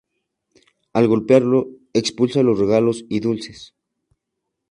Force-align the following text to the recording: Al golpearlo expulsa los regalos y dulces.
Al 0.93 1.07
golpearlo 1.07 1.67
expulsa 1.93 2.41
los 2.41 2.57
regalos 2.57 3.05
y 3.07 3.19
dulces. 3.19 3.75